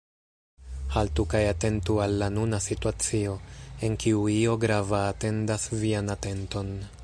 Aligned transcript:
Haltu 0.95 1.25
kaj 1.33 1.41
atentu 1.49 1.97
al 2.05 2.15
la 2.23 2.29
nuna 2.37 2.61
situacio, 2.69 3.35
en 3.89 3.99
kiu 4.05 4.25
io 4.37 4.57
grava 4.67 5.03
atendas 5.11 5.69
vian 5.85 6.15
atenton. 6.19 6.77